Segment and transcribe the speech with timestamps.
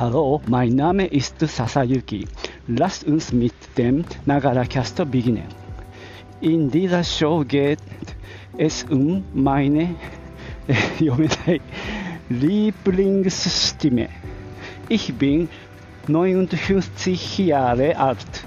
[0.00, 2.26] Hallo, mein Name ist Sasayuki.
[2.68, 5.44] Lasst uns mit dem Nagara-Cast beginnen.
[6.40, 7.80] In dieser Show geht
[8.56, 9.94] es um meine
[12.30, 14.08] Lieblingsstimme.
[14.88, 15.50] Ich bin
[16.08, 18.44] 59 Jahre alt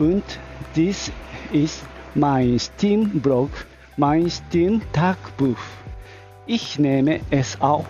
[0.00, 0.24] und
[0.74, 1.12] dies
[1.52, 1.84] ist
[2.16, 3.50] mein Steam-Blog,
[3.96, 5.62] mein Steam-Tagebuch.
[6.48, 7.86] Ich nehme es auch.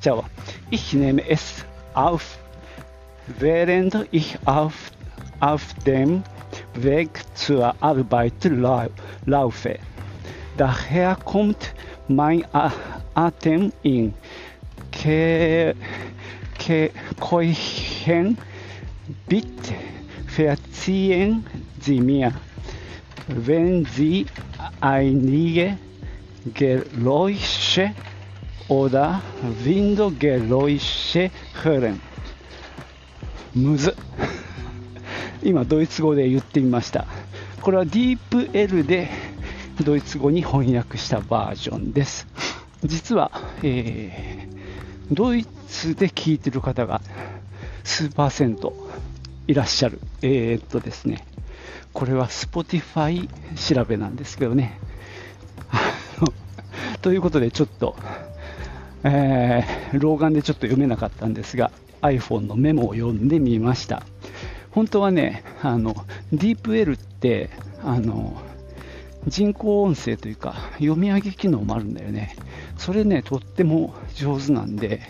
[0.00, 0.24] Ciao.
[0.70, 2.38] Ich nehme es auch auf,
[3.38, 4.90] während ich auf,
[5.40, 6.22] auf dem
[6.74, 8.86] Weg zur Arbeit lau
[9.26, 9.78] laufe.
[10.56, 11.74] Daher kommt
[12.08, 12.44] mein
[13.14, 14.14] Atem in
[14.92, 15.74] Ke
[16.58, 18.38] Ke Keuchen.
[19.28, 19.74] Bitte
[20.26, 21.44] verziehen
[21.80, 22.32] Sie mir,
[23.28, 24.26] wenn Sie
[24.80, 25.76] einige
[26.54, 27.90] Geräusche
[28.68, 29.20] oder
[29.62, 31.30] Windgeräusche
[31.62, 32.00] hören.
[33.54, 33.96] むず。
[35.42, 37.06] 今ドイツ語で言ってみました。
[37.62, 39.10] これは DeepL で
[39.84, 42.26] ドイツ語に翻訳したバージョンです。
[42.84, 43.30] 実は、
[43.62, 44.54] えー
[45.12, 47.02] ドイツで聞いてる方が
[47.82, 48.74] 数パーセント
[49.46, 50.00] いらっしゃる。
[50.22, 51.26] えー、っとですね。
[51.92, 54.78] これは Spotify 調べなんですけどね。
[57.02, 57.96] ということでちょっと
[59.04, 61.70] えー老眼でちょっと読めなかったんですが
[62.02, 64.02] iPhone のメモを読んでみました。
[64.70, 65.94] 本当はねあの
[66.34, 67.50] DeepL って
[67.82, 68.36] あの
[69.28, 72.36] 人工音声というか読み上げ機能もあるんだよね。
[72.76, 75.00] それねとっても上手なんで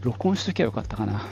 [0.00, 1.26] 録音しときゃよかったかな。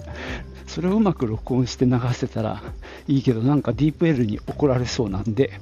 [0.66, 2.62] それをうまく録音して流せたら
[3.08, 5.52] いいけどなんか DeepL に怒られそうなんで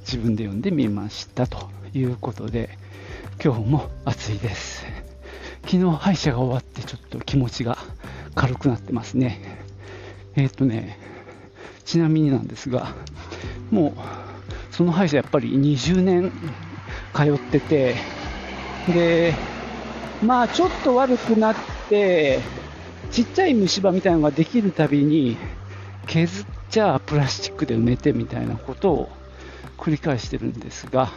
[0.00, 2.70] 自分で読んでみましたということで
[3.42, 4.99] 今日も暑いです。
[5.64, 7.78] 昨日歯医者が終わってちょっと気持ちが
[8.34, 9.40] 軽くなってますね。
[10.36, 10.98] えーっとね
[11.84, 12.94] ちなみになんですが
[13.70, 13.92] もう
[14.74, 16.32] その歯医者やっぱり20年
[17.14, 17.96] 通ってて
[18.86, 19.34] で
[20.22, 21.56] まあちょっと悪くなっ
[21.88, 22.40] て
[23.10, 25.36] ちっちゃい虫歯みたいなのができるたびに
[26.06, 29.08] 削っちゃプラスチックで埋めてみたいなことを
[29.78, 31.10] 繰り返してるんですが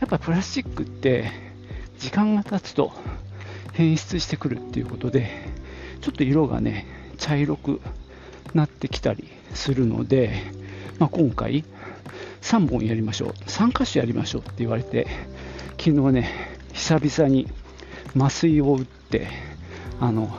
[0.00, 1.30] やっぱプラスチックって
[1.98, 2.92] 時間が経つと
[3.72, 5.30] 変質してくるっていうことで
[6.00, 6.86] ちょっと色がね
[7.18, 7.80] 茶色く
[8.54, 10.32] なってきたりするので、
[10.98, 11.64] まあ、今回
[12.42, 13.28] 3本やりましょう。
[13.46, 15.06] 3箇所やりましょうって言われて
[15.78, 16.30] 昨日ね
[16.72, 17.48] 久々に
[18.16, 19.28] 麻酔を打って
[20.00, 20.36] あの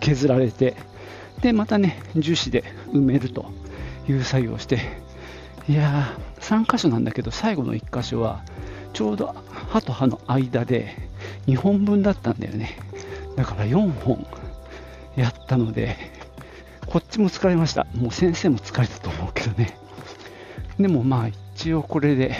[0.00, 0.76] 削られて
[1.40, 3.46] でまたね樹脂で埋めると
[4.08, 4.80] いう作業をして
[5.68, 8.44] いやー3箇所なんだけど最後の1箇所は
[8.94, 9.34] ちょうど
[9.70, 10.96] 歯と歯の間で
[11.46, 12.78] 2本分だったんだよね。
[13.36, 14.24] だから4本
[15.16, 15.96] やったので
[16.86, 17.86] こっちも疲れました。
[17.94, 19.76] もう先生も疲れたと思うけどね。
[20.78, 22.36] でもまあ一応これで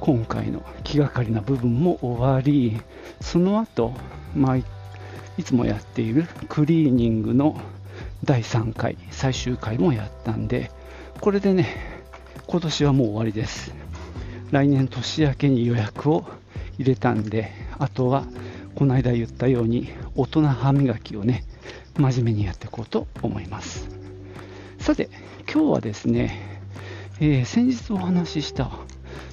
[0.00, 2.80] 今回の気がかりな部分も終わり
[3.20, 3.94] その後、
[4.34, 4.64] まあ、い
[5.38, 7.58] いつもやっているクリーニングの
[8.24, 10.70] 第3回最終回もやったんで
[11.20, 11.76] これでね
[12.46, 13.81] 今年はもう終わりです。
[14.52, 16.24] 来年年明けに予約を
[16.78, 18.26] 入れたんであとは
[18.74, 21.44] この間言ったように大人歯磨きをね
[21.96, 23.88] 真面目にやっていこうと思います。
[24.78, 25.08] さて
[25.52, 26.60] 今日はですね、
[27.18, 28.70] えー先日お話しした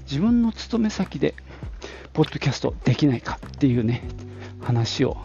[0.03, 1.35] 自分の勤め先で
[2.13, 4.01] ポッドキャストできないかっていうね
[4.61, 5.17] 話を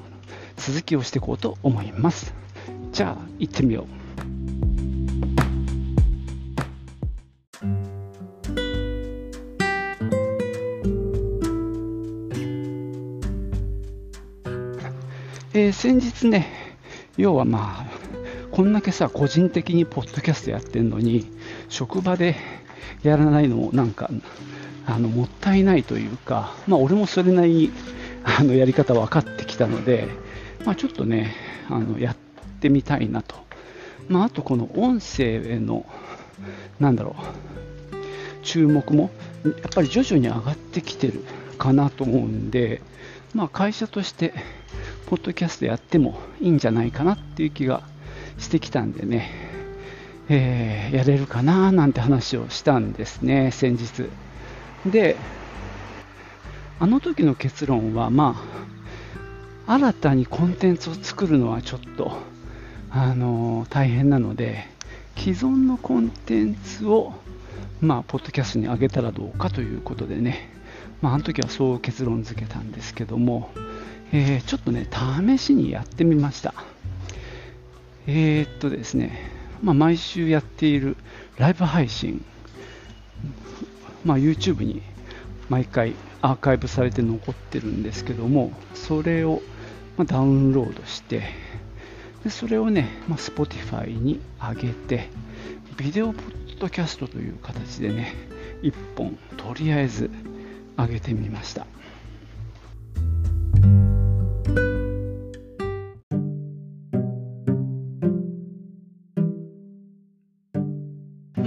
[0.56, 2.34] 続きをしていこうと思います。
[2.90, 4.03] じゃあ行ってみよう。
[15.74, 16.46] 先日ね、
[17.16, 17.86] 要はまあ、
[18.52, 21.26] こんだけさ、個人的にポッドキャストやってるのに、
[21.68, 22.36] 職場で
[23.02, 24.08] やらないのもなんか、
[24.86, 27.70] あのもったいないというか、まあ、俺もそれなりに
[28.24, 30.08] あのやり方分かってきたので、
[30.64, 31.34] まあ、ちょっとね、
[31.68, 32.16] あのやっ
[32.60, 33.36] てみたいなと。
[34.08, 35.84] まあ、あと、この音声への、
[36.78, 39.10] なんだろう、注目も、
[39.44, 41.24] やっぱり徐々に上がってきてる
[41.58, 42.80] かなと思うんで、
[43.34, 44.32] まあ、会社として、
[45.06, 47.82] ポッドキャストやってもいいんじゃないかなっていう気が
[48.38, 49.30] してきたんでね、
[50.28, 54.08] えー、やれるかななんて話をしたんですね、先日。
[54.86, 55.16] で、
[56.80, 58.42] あの時の結論は、ま
[59.66, 62.12] あ、新たにコンテンツを作るのはちょっと、
[62.90, 64.66] あのー、大変なので、
[65.16, 67.12] 既存のコンテンツを、
[67.80, 70.50] まあ、ポッドキャストに上げたらどうかということでね、
[71.02, 73.50] まあ、あの時はそう結論付けたんですけども、
[74.16, 74.86] えー、ちょっとね、
[75.26, 76.54] 試しにやってみました。
[78.06, 79.28] えー、っとですね、
[79.60, 80.96] まあ、毎週やっている
[81.36, 82.24] ライブ配信、
[84.04, 84.82] まあ、YouTube に
[85.48, 89.42] 毎回アーカイブされて残ってるんですけども、それを
[89.98, 91.24] ダウンロードして、
[92.22, 95.08] でそれをね、まあ、Spotify に上げて、
[95.76, 98.14] ビデオポッドキャストという形でね、
[98.62, 100.08] 1本とりあえず
[100.76, 101.66] 上げてみました。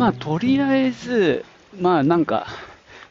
[0.08, 1.44] まあ、とりあえず、
[1.82, 2.48] まあなんか、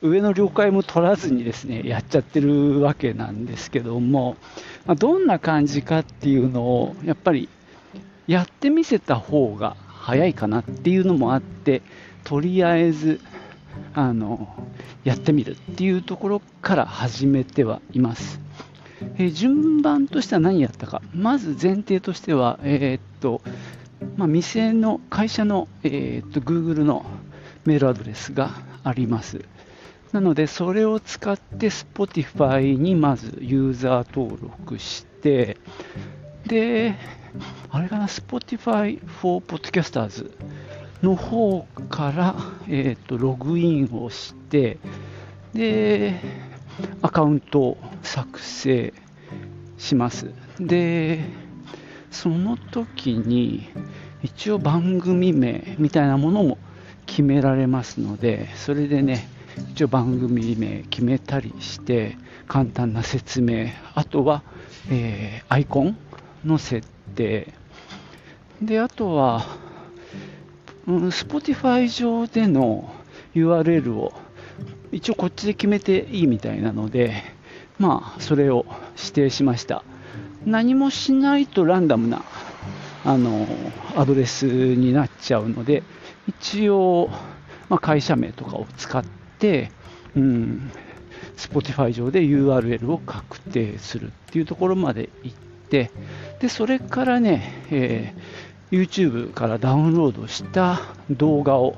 [0.01, 4.39] 上の了解も取らずにですね、やっちゃってるわけなんですけども、
[4.87, 7.51] まあ、どんな感じかっていうのを、やっぱり
[8.27, 11.83] やってみせた方が早いかなっていうのもあって、
[12.25, 13.21] とりあえず、
[13.93, 14.49] あの、
[15.05, 18.41] やってみるっていうところから始めてはいます。
[19.19, 21.03] えー、順番としては何やったか。
[21.15, 23.43] まず前提としては、えー、っと、
[24.17, 27.05] まあ、店の会社の、えー、っと Google の
[27.65, 28.51] メールアドレスが
[28.83, 29.45] あります。
[30.13, 35.59] なので、それを使って Spotify にまずユーザー登録して、
[36.47, 36.95] で、
[37.71, 40.31] あれかな、Spotify for Podcasters
[41.03, 42.35] の方から、
[42.69, 44.79] えーと、ログインをして、
[45.53, 46.21] で、
[47.03, 48.95] アカウントを作成
[49.77, 50.31] します。
[50.59, 51.25] で、
[52.11, 53.69] その時に、
[54.23, 56.59] 一応番組名みたいなものも
[57.07, 59.29] 決められますので、それでね、
[59.73, 62.17] 一応番組名決めたりして、
[62.49, 64.43] 簡単な説明、あとは、
[64.91, 65.97] えー、アイコン
[66.45, 67.53] の設定、
[68.61, 69.45] で、あとは、
[70.87, 72.93] うん、Spotify 上での
[73.35, 74.13] URL を
[74.93, 77.23] 一応こっちで決めていいみたいなので、
[77.79, 78.65] まあ、それを
[78.97, 79.85] 指定しました。
[80.47, 82.23] 何もしないとランダムな
[83.07, 83.47] あの
[83.95, 85.85] アドレスになっちゃうので、
[86.27, 87.09] 一応、
[87.69, 89.05] まあ、会社名とかを使っ
[89.39, 89.71] て、
[90.17, 90.73] うん、
[91.37, 95.37] Spotify 上で URL を確定するっていうところまで行っ
[95.69, 95.93] て、
[96.41, 101.77] でそれからね、えー、YouTube からダウンロードした動画を、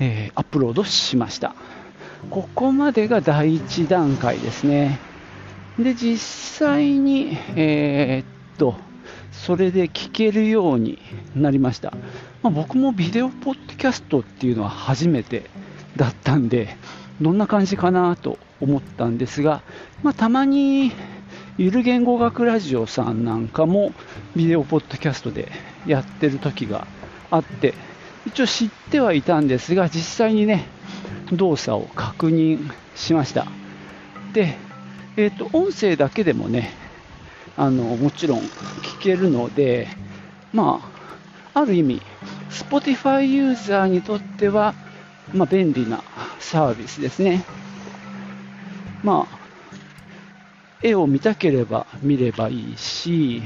[0.00, 1.54] えー、アップロードしました。
[2.30, 4.98] ここまでが第1段階ですね。
[5.78, 6.18] で、実
[6.66, 8.74] 際に、えー、っと、
[9.32, 10.98] それで聞けるように
[11.34, 11.92] なりました。
[12.42, 15.50] まあ、僕もビデオポッドキャストっていうのは初めて
[15.96, 16.76] だったんで、
[17.20, 19.62] どんな感じかなと思ったんですが、
[20.02, 20.92] まあ、たまに
[21.58, 23.92] ゆる言語学ラジオさんなんかも
[24.36, 25.50] ビデオポッドキャストで
[25.86, 26.86] やってる時が
[27.30, 27.74] あって、
[28.26, 30.66] 一応知ってはいたんですが、実際にね、
[31.32, 33.46] 動作を確認しました。
[34.32, 34.56] で、
[35.16, 36.70] えっ、ー、と、音声だけでもね、
[37.56, 39.88] あの、もちろん聞けるので、
[40.52, 40.80] ま
[41.54, 42.02] あ、ある意味、
[42.50, 44.74] Spotify ユーザーにとっては、
[45.32, 46.02] まあ、便利な
[46.38, 47.44] サービスですね。
[49.02, 49.38] まあ、
[50.82, 53.42] 絵を見たければ見ればいいし、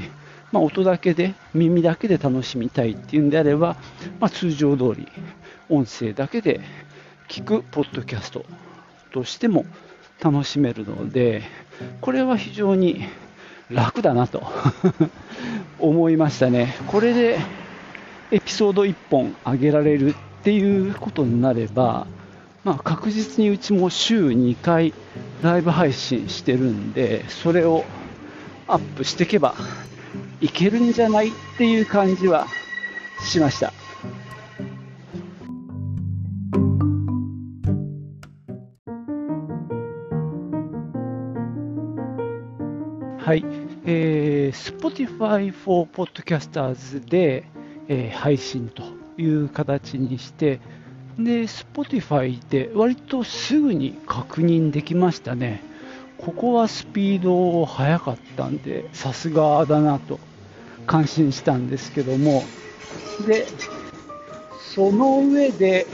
[0.51, 3.75] まあ、音だけで、耳だけで楽しみたいっていうんであれば、
[4.19, 5.11] まあ、通常通り
[5.69, 6.61] 音声だけで
[7.27, 8.45] 聞くポッドキャスト
[9.11, 9.65] としても
[10.21, 11.43] 楽しめるので、
[12.01, 13.05] これは非常に
[13.69, 14.43] 楽だなと
[15.79, 16.75] 思いましたね。
[16.87, 17.39] これで
[18.31, 22.07] エピソード1本上げられるっていうことになれば、
[22.63, 24.93] まあ、確実にうちも週2回
[25.41, 27.85] ライブ配信してるんで、それを
[28.67, 29.55] アップしていけば
[30.41, 32.47] いけるんじゃないっていう感じは
[33.21, 33.73] しました。
[44.97, 47.43] Spotify for Podcasters で、
[47.87, 48.83] えー、配信と
[49.21, 50.59] いう形にして、
[51.19, 55.61] で、Spotify で割とすぐに確認できましたね。
[56.17, 60.19] ここはスピード速かったんで、さすがだなと
[60.87, 62.43] 感心したんですけども、
[63.27, 63.45] で、
[64.73, 65.85] その上で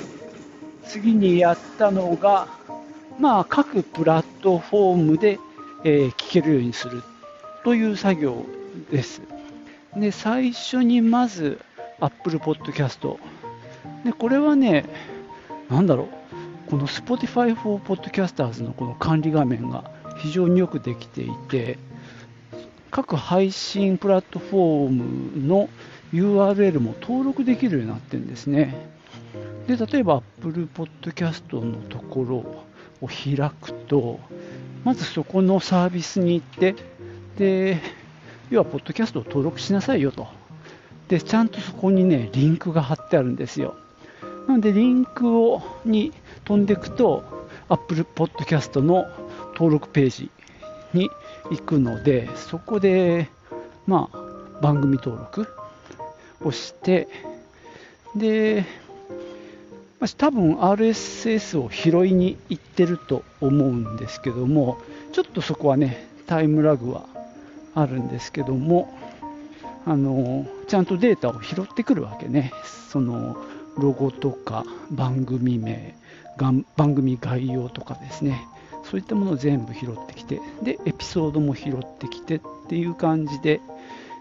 [0.86, 2.48] 次にやったのが、
[3.19, 5.39] まあ、各プラットフォームで、
[5.83, 7.03] えー、聞けるようにする
[7.63, 8.46] という作業
[8.91, 9.22] です。
[9.96, 11.60] で、最初にまず
[12.00, 13.17] Apple Podcast。
[14.03, 14.86] で、これはね、
[15.70, 16.10] なんだろ
[16.67, 21.77] う、この Spotify for Podcasters のこの管理画面が非常によくできていて、
[22.91, 25.70] 各配信プラットフォームの
[26.13, 28.75] URL も登録できるようになってるんですね。
[29.67, 32.36] で、例えば Apple Podcast のところ
[33.01, 34.20] を開くと、
[34.84, 36.75] まずそこのサービスに行って、
[37.38, 37.80] で、
[38.50, 40.28] 要は、ポッドキャストを登録しなさいよと。
[41.08, 43.75] で、ちゃんとそこにね、リンクが貼ってあるんですよ。
[44.48, 46.12] なので、リンクをに
[46.46, 47.24] 飛んでいくと、
[47.70, 49.08] Apple Podcast の
[49.54, 50.30] 登録ページ
[50.94, 51.10] に
[51.50, 53.30] 行くので、そこで、
[53.88, 55.48] まあ、番組登録
[56.42, 57.08] をして、
[58.16, 58.66] で、
[60.18, 64.78] 多分 RSS を拾いに行ってると思うんですけども、
[65.13, 67.06] ちょっとそこはね、タイムラグは
[67.75, 68.94] あるんですけども、
[69.86, 72.51] あのちゃんとデータを拾ってくるわけね。
[72.89, 73.38] その
[73.77, 75.96] ロゴとか番組名、
[76.38, 76.65] 番
[76.96, 78.48] 組概要とかですね。
[78.84, 83.62] そういったものを全部拾ってきて、で、エピソードも拾ってきてっていう感じで、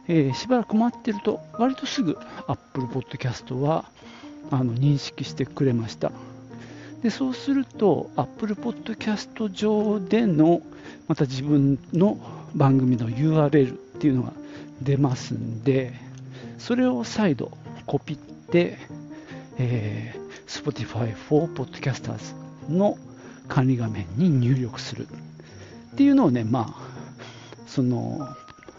[0.09, 2.17] えー、しばらく待ってると、割とすぐ
[2.47, 3.85] Apple Podcast は
[4.51, 6.13] あの認識してくれました。
[7.03, 10.63] でそうすると、Apple Podcast 上での
[11.09, 12.19] また自分の
[12.55, 14.33] 番組の URL っていうのが
[14.81, 15.95] 出ますんで、
[16.59, 17.51] それを再度
[17.87, 18.79] コピって、
[19.59, 22.35] えー、Spotify for Podcasters
[22.69, 22.99] の
[23.49, 25.07] 管理画面に入力する
[25.93, 26.93] っていうのをね、まあ、
[27.67, 28.29] その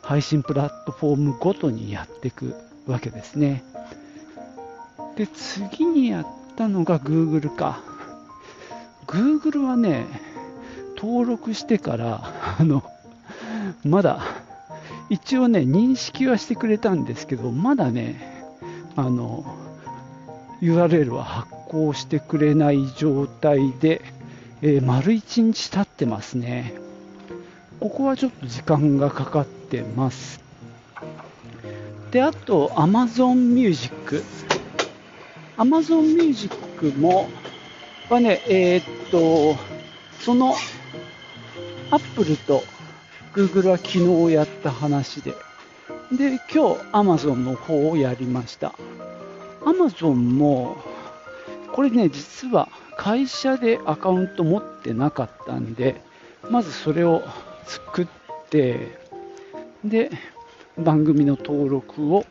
[0.01, 2.55] 配信プラットフォームごとにやっていく
[2.87, 3.63] わけですね。
[5.15, 7.81] で、次にやったのが Google か。
[9.05, 10.05] Google はね、
[10.97, 12.83] 登録してから、あの、
[13.83, 14.21] まだ、
[15.09, 18.47] 一応ね、認識はしてくれたんですけど、まだね、
[18.95, 19.45] あの、
[20.61, 24.01] URL は発行してくれない状態で、
[24.61, 26.73] えー、丸1日経ってますね。
[27.79, 30.41] ここはちょっと時間がかかってます。
[32.11, 34.23] で、あと、Amazon Music。
[35.57, 36.57] Amazon Music
[36.97, 37.27] も、
[38.09, 39.57] はね、えー、っと、
[40.21, 40.55] その、
[41.91, 42.63] Apple と
[43.33, 45.31] Google は昨日やった話で、
[46.11, 48.73] で、今日 Amazon の方をやりました。
[49.61, 50.77] Amazon も、
[51.71, 56.01] これね、実は会社でアカウント持ってなかったんで、
[56.49, 57.23] まずそれを
[57.65, 58.07] 作っ
[58.49, 58.99] て、
[59.83, 60.11] で、
[60.77, 62.25] 番組の登録を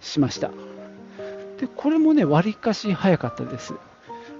[0.00, 0.50] しました。
[1.58, 3.74] で、これもね、わりかし早かったです。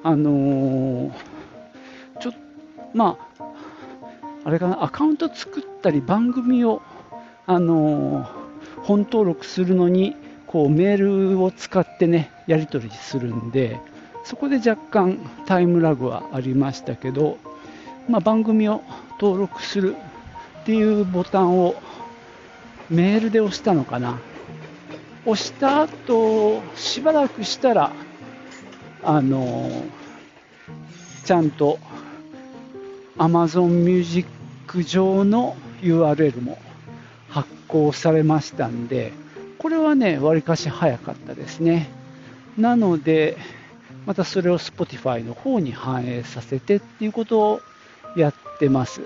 [0.02, 1.12] あのー、
[2.20, 2.32] ちょ
[2.92, 3.43] まあ、
[4.44, 6.82] あれかな、アカウント作ったり、番組を、
[7.46, 8.28] あの、
[8.82, 13.80] 本登録するのに、こう、メールを使ってね、やり取りするんで、
[14.24, 17.38] そこで若干タイムラグはありましたけど、
[18.08, 18.82] まあ、番組を
[19.20, 19.96] 登録する
[20.60, 21.74] っていうボタンを
[22.90, 24.18] メールで押したのかな。
[25.26, 27.92] 押した後、しばらくしたら、
[29.06, 29.70] あの
[31.26, 31.78] ちゃんと
[33.18, 34.28] Amazon Music
[34.82, 36.58] 上の URL も
[37.28, 39.12] 発行されましたんで、
[39.58, 41.88] これはね、わりかし早かったですね。
[42.58, 43.36] なので、
[44.06, 47.60] またそれを Spotify の方に反映させてっていうことを
[48.16, 49.00] やってます。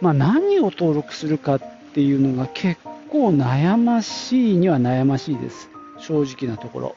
[0.00, 1.60] まあ、何を登録するかっ
[1.94, 5.68] ていうのが結構悩ましいには悩ましいです。
[5.98, 6.96] 正直なところ。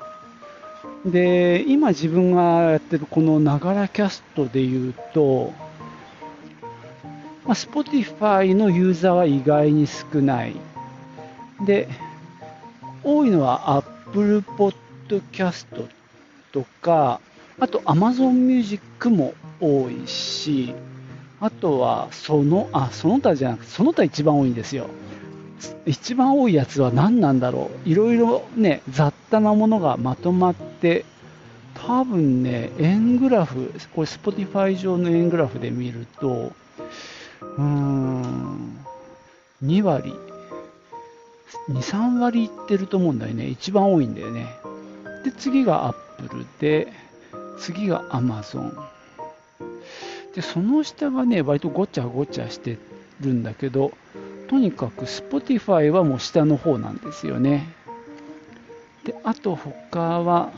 [1.05, 5.53] で、今自分がやってるこのながらキャストで言うと、
[7.46, 10.56] まあ、Spotify のユーザーは意外に少ない。
[11.66, 11.90] で、
[13.04, 15.66] 多いのは Apple Podcast
[16.52, 17.20] とか、
[17.60, 20.74] あと Amazon Music も多いし、
[21.40, 24.88] あとはその、あ、その他じゃなくて、その他一番多いんですよ。
[25.86, 27.90] 一番多いやつは何なんだろう。
[27.90, 31.04] いろいろね、雑多なものがまとまって、
[31.74, 36.54] 多分ね、円グラフ、これ Spotify 上の円グラフで見ると、
[37.58, 38.86] うーん、
[39.62, 40.14] 2割、
[41.70, 43.48] 2、3割いってると思うんだよね。
[43.48, 44.48] 一番多いんだよね。
[45.24, 46.92] で、次が Apple で、
[47.58, 48.74] 次が Amazon。
[50.36, 52.80] で、その下がね、割とごちゃごちゃして
[53.20, 53.92] るんだけど、
[54.48, 57.76] とにかく Spotify はもう下の方なんですよね。
[59.06, 60.52] で、あと他は、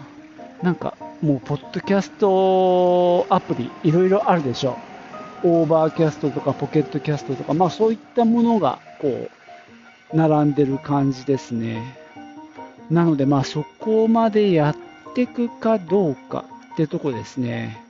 [0.64, 4.78] なんかもう、ポッドキャストアプリ、いろいろあるでしょ。
[5.44, 9.30] Overcast とか Pocket Casts とか、まあそういったものが、こ
[10.14, 11.98] う、並んでる感じですね。
[12.90, 17.82] なので、まあそこまでやってくかどうかってとこですね。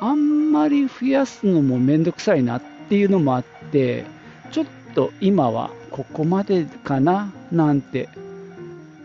[0.00, 4.04] あんまり増やすのもめんどくさいなっていうのもあって、
[4.50, 8.08] ちょっと今はここまでかななんて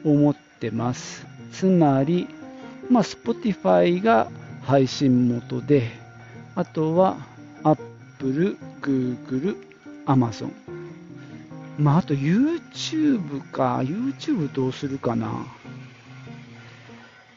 [0.06, 1.25] 思ってます。
[1.52, 2.28] つまり、
[2.90, 4.30] まあ、Spotify が
[4.63, 5.92] 配信元で、
[6.56, 7.18] あとは
[8.24, 9.58] Apple、Google、
[10.06, 10.53] Amazon。
[11.77, 13.80] まあ、あと YouTube か。
[13.80, 15.46] YouTube どうするかな。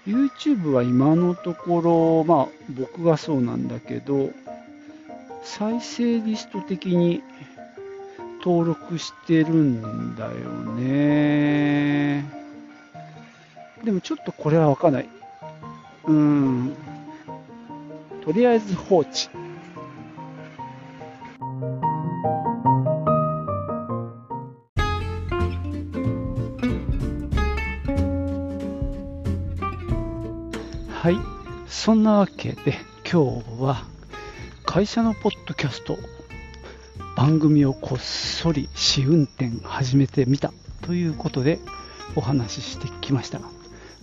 [0.06, 4.30] YouTube は今のところ、まあ僕がそうなんだけど、
[5.42, 7.22] 再生リスト的に
[8.44, 10.32] 登録してるんだよ
[10.76, 12.24] ね。
[13.82, 15.08] でもちょっとこれはわかんない。
[16.04, 16.76] うん。
[18.24, 19.28] とりあえず放置。
[31.76, 32.78] そんなわけで
[33.08, 33.84] 今日は
[34.64, 35.98] 会社のポッドキャスト
[37.16, 41.60] 番組をこっそり試運転始めてみたということで
[42.16, 43.40] お話ししてきました。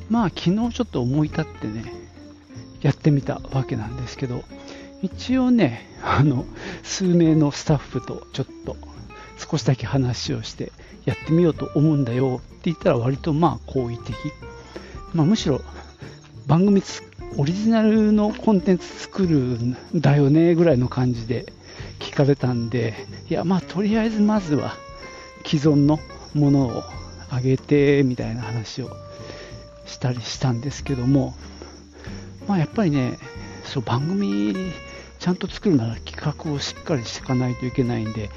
[0.10, 1.84] まあ昨日ちょっと思い立ってね
[2.82, 4.44] やってみたわけなんですけど
[5.01, 6.46] 一応ねあの
[6.84, 8.77] 数名のスタッフとちょっと
[9.38, 10.72] 少しだけ話をして
[11.06, 14.15] やってみようと思うんだよって言ったら割とまあ好意的、
[15.13, 15.60] まあ、むしろ
[16.46, 16.82] 番組
[17.38, 21.52] オリジナルのコンテンツ作るんだよねぐらいの感じで
[22.00, 24.75] 聞かれたんで、いや、まあ、とりあえずまずは
[25.46, 26.00] 既存の
[26.34, 26.84] ものを
[27.30, 28.92] あげてみたいな話を
[29.86, 31.34] したりしたんですけども、
[32.48, 33.18] まあ、やっぱりね、
[33.63, 34.54] そう番組
[35.20, 38.30] ちゃんと作るなら企画をしっかりしていかないといけないんで、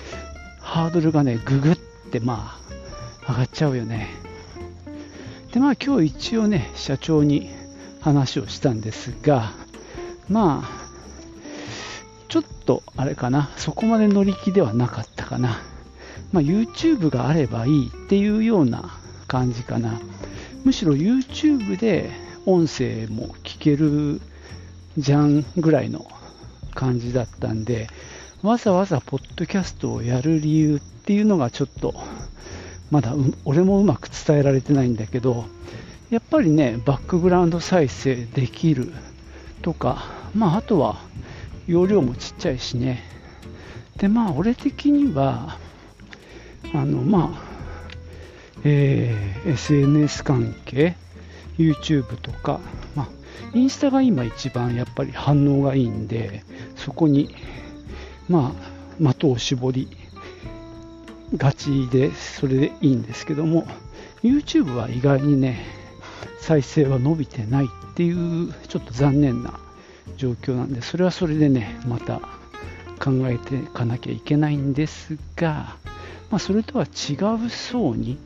[0.61, 1.77] ハードルがね、ぐぐっ
[2.11, 2.59] てま
[3.27, 4.09] あ上がっちゃうよね。
[5.53, 7.51] で、まあ今日一応ね、社長に
[8.07, 9.51] 話をしたんですが、
[10.29, 10.87] まあ、
[12.29, 15.59] ちょっとあれかな、そこまで乗り気ではなかったかな。
[16.31, 20.01] まあ、YouTube があればいいっていうような感じかな。
[20.65, 22.13] むしろ YouTube で
[22.47, 24.21] 音声も聞ける
[24.97, 26.07] じゃんぐらいの
[26.75, 27.89] 感じだったんで、
[28.41, 31.93] わざわざポッドキャストをやる理由っていうのがちょっと、
[32.93, 35.47] まだ俺もうまく伝えられてないんだけど、
[36.11, 38.93] やっぱりね、バックグラウンド再生できる
[39.63, 41.01] とか、まあ、あとは
[41.67, 43.03] 容量もちっちゃいしね。
[43.97, 45.59] で、まあ、俺的には、
[46.73, 47.57] あの、まあ、
[48.63, 50.97] えー、SNS 関係、
[51.59, 52.61] YouTube とか、
[52.95, 53.09] まあ、
[53.55, 56.45] インスタが今一番やっぱり反応がいいんで、
[56.77, 57.35] そこに、
[58.29, 58.55] ま
[59.01, 59.89] あ、的を絞り
[61.37, 63.67] がちで、それでいいんですけども、
[64.23, 65.86] YouTube は意外にね、
[66.41, 69.59] 再生は伸びてないっていう、ちょっと残念な
[70.17, 72.21] 状況なんで、それはそれでね、また
[73.03, 75.77] 考えていかなきゃいけないんですが、
[76.31, 77.15] まあ、それとは違
[77.47, 78.19] う層に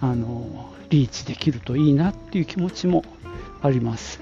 [0.00, 3.04] あのリーチできるといいなっていう気持ちも
[3.62, 4.20] あります。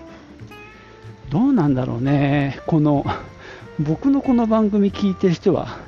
[1.30, 3.04] どうなんだろうね、この
[3.80, 5.78] 僕のこの番組聞いてる人は、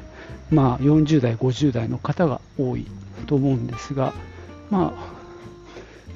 [0.51, 2.87] まあ、40代、50代の方が多い
[3.27, 4.13] と思うんですが、
[4.71, 5.15] まあ、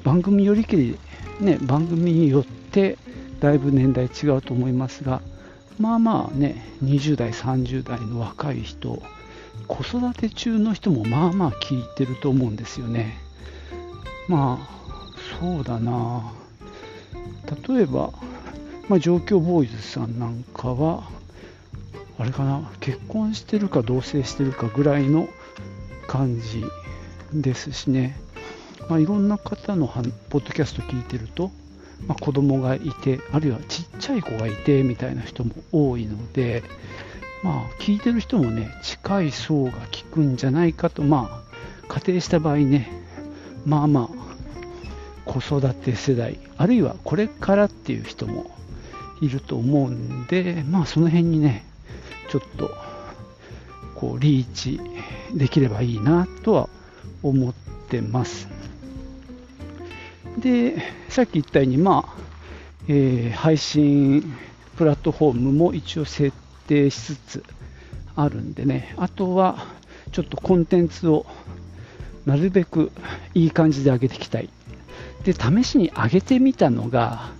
[0.03, 0.97] 番組よりけり、
[1.39, 2.97] ね、番組によって
[3.39, 5.21] だいぶ年代違うと思いますが、
[5.79, 9.01] まあまあね、20代、30代の若い人、
[9.67, 13.17] 子育て中の人もまあまあ聞いてると思うんですよね。
[14.27, 14.79] まあ、
[15.39, 16.33] そうだな。
[17.67, 18.11] 例えば、
[18.89, 21.09] まあ、状況ボーイズさんなんかは、
[22.17, 25.29] あれかな、結婚してるか同棲してるかぐらいの
[26.07, 26.65] 感じ
[27.33, 28.19] ですしね。
[28.89, 31.51] まあ、いろんな方のポッドキャスト聞いてると、
[32.07, 36.63] まあ、子供がいて、あるいはちっちゃい子がいてみたいな人も多いので、
[37.43, 42.91] まあ、聞いてる人もね、近い層が聞くんじゃないかと、まあ、仮定した場合ね、
[43.65, 48.49] まあまあ、子育て世代、あるいはこれからっていう人も
[49.21, 51.63] いると思うんで、まあ、その辺にね、
[52.29, 52.71] ちょっと、
[53.93, 54.81] こう、リーチ
[55.33, 56.69] できればいいなとは
[57.21, 57.53] 思っ
[57.87, 58.58] てます。
[60.39, 62.21] で、さっき言ったように、まあ、
[62.87, 64.33] えー、配信
[64.77, 66.35] プラットフォームも一応設
[66.67, 67.43] 定しつつ
[68.15, 69.65] あるんでね、あとは
[70.11, 71.25] ちょっとコンテンツを
[72.25, 72.91] なるべく
[73.33, 74.49] いい感じで上げていきたい。
[75.23, 77.31] で、試しに上げてみたのが、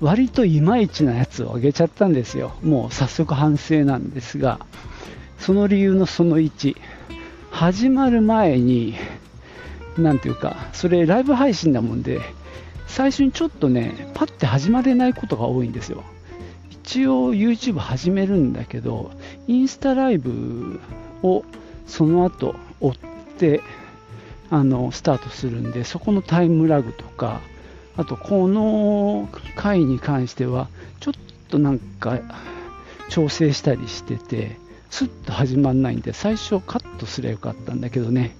[0.00, 2.54] 割といまいちなやつを上げちゃったんですよ。
[2.62, 4.58] もう早速反省なんですが、
[5.38, 6.76] その理由のその1、
[7.50, 8.94] 始まる前に
[9.98, 12.20] なんていうか、それライブ配信だもんで、
[12.86, 16.04] 最初にちょっとね、パッて始まれないことが多いんですよ。
[16.70, 19.10] 一応 YouTube 始めるんだけど、
[19.46, 20.80] インスタライブ
[21.22, 21.44] を
[21.86, 22.94] その後追っ
[23.38, 23.62] て
[24.50, 27.40] あのスタートするんで、そこのタイムラグとか、
[27.96, 30.68] あとこの回に関しては、
[31.00, 31.14] ちょっ
[31.48, 32.20] となんか
[33.08, 34.56] 調整したりしてて、
[34.90, 38.36] スッと始まんないんで、最初カットすればよかったんだけどね、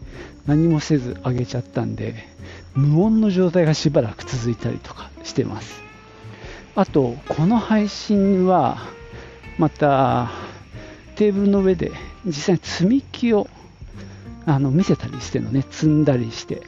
[0.47, 2.29] 何もせず上げちゃったんで、
[2.75, 5.83] 無音の状態がしばらく続いたりとかしてます。
[6.75, 8.79] あと、この配信は、
[9.59, 10.31] また、
[11.15, 11.93] テーブルの上で
[12.27, 13.47] 実際に積み木を
[14.47, 16.63] あの見せたりしてのね、積んだりして、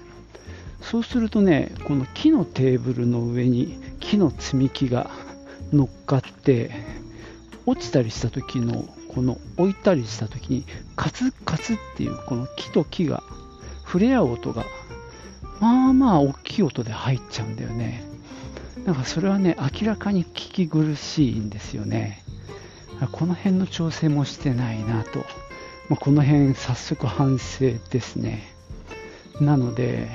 [0.81, 5.11] そうするとね、この木のテーブルの上に木の積み木が
[5.73, 6.71] 乗っかって、
[7.67, 10.65] 落ちたりした時の、この置いたりした時に、
[10.95, 13.23] カツカツっていうこの木と木が
[13.85, 14.65] 触れ合う音が、
[15.61, 18.05] まあまあ大きい音で入っちゃうんだよね。
[18.85, 22.23] なんかそれはね、明らかに聞き苦しいんですよね。
[23.13, 25.21] この辺の調整もしてないなと。
[25.89, 28.49] まあ、この辺早速反省ですね。
[29.41, 30.09] なので、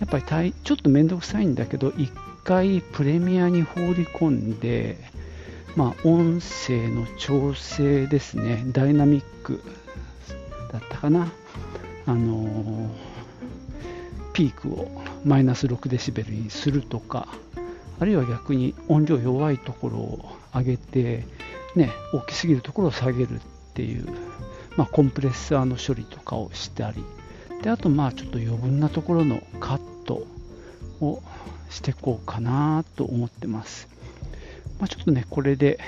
[0.00, 2.10] やっぱりちょっと面倒くさいんだけど、一
[2.44, 4.98] 回プレミアに放り込んで、
[5.76, 9.62] まあ、音声の調整ですね、ダイナミック
[10.72, 11.30] だったかな。
[12.06, 13.09] あのー、
[14.40, 14.88] ピークを
[15.22, 17.28] マイナス6デシベルにするとか、
[17.98, 21.26] あるいは逆に音量弱いところを上げて、
[21.76, 23.38] ね、大きすぎるところを下げるっ
[23.74, 24.06] ていう、
[24.78, 27.04] まあ、コンプレッサーの処理とかをしたり、
[27.62, 30.26] であとまあちょっと余分なところのカット
[31.02, 31.22] を
[31.68, 33.88] してこうかなと思ってます。
[34.78, 35.78] まあ、ちょっとね、これで、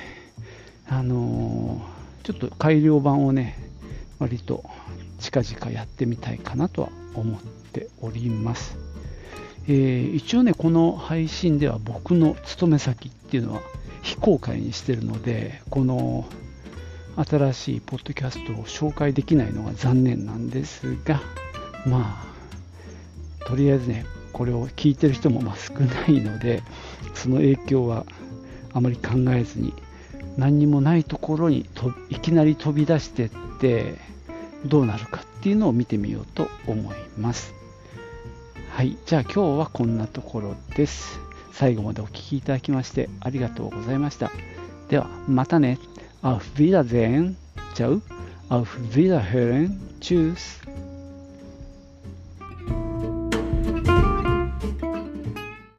[0.90, 3.56] あのー、ちょっと改良版をね、
[4.18, 4.62] 割と
[5.20, 8.76] 近々やってみたいかなとは思ってております。
[9.68, 13.60] えー、一応ね、この配信では僕の勤め先っていうのは
[14.02, 16.26] 非公開にしてるので、この
[17.16, 21.20] 新しいポッドキャストを紹介できないのが残念なんですが、
[21.86, 22.24] ま
[23.40, 26.62] あ、とりあえずね、これを聞いてる人もま少ないので、
[27.14, 28.06] その影響は
[28.72, 29.72] あまり考えずに、
[30.36, 33.30] 何にもないところにといきなり飛び出してっ
[33.60, 33.98] て、
[34.64, 37.61] どうなるかっていうのを見てみようと思います。
[38.72, 41.20] はい、じゃあ今日はこんなところです。
[41.52, 44.32] 最後までお聴きいただきましてありがとうございました。
[44.88, 45.78] では、またね。
[46.22, 47.34] Auf Wiedersehen.
[47.74, 48.00] Ciao.
[48.48, 49.78] Auf Wiederhören.
[50.00, 50.62] Tschüss.